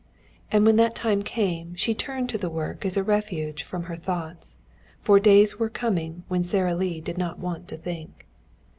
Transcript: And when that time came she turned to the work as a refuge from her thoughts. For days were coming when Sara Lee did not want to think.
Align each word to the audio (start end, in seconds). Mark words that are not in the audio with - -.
And 0.51 0.65
when 0.65 0.77
that 0.77 0.95
time 0.95 1.21
came 1.21 1.75
she 1.75 1.93
turned 1.93 2.27
to 2.31 2.39
the 2.39 2.49
work 2.49 2.85
as 2.87 2.97
a 2.97 3.03
refuge 3.03 3.61
from 3.61 3.83
her 3.83 3.95
thoughts. 3.95 4.57
For 4.99 5.19
days 5.19 5.59
were 5.59 5.69
coming 5.69 6.23
when 6.27 6.43
Sara 6.43 6.73
Lee 6.73 7.01
did 7.01 7.19
not 7.19 7.37
want 7.37 7.67
to 7.67 7.77
think. 7.77 8.25